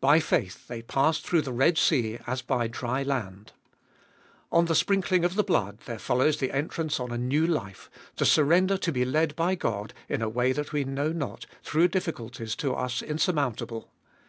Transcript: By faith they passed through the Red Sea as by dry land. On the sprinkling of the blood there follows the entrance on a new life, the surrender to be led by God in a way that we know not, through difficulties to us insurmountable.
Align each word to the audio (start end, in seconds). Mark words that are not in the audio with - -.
By 0.00 0.18
faith 0.18 0.66
they 0.66 0.82
passed 0.82 1.24
through 1.24 1.42
the 1.42 1.52
Red 1.52 1.78
Sea 1.78 2.18
as 2.26 2.42
by 2.42 2.66
dry 2.66 3.04
land. 3.04 3.52
On 4.50 4.64
the 4.64 4.74
sprinkling 4.74 5.24
of 5.24 5.36
the 5.36 5.44
blood 5.44 5.78
there 5.86 6.00
follows 6.00 6.38
the 6.38 6.50
entrance 6.50 6.98
on 6.98 7.12
a 7.12 7.16
new 7.18 7.46
life, 7.46 7.88
the 8.16 8.26
surrender 8.26 8.76
to 8.78 8.90
be 8.90 9.04
led 9.04 9.36
by 9.36 9.54
God 9.54 9.94
in 10.08 10.22
a 10.22 10.28
way 10.28 10.50
that 10.50 10.72
we 10.72 10.82
know 10.82 11.12
not, 11.12 11.46
through 11.62 11.86
difficulties 11.86 12.56
to 12.56 12.74
us 12.74 13.00
insurmountable. 13.00 13.92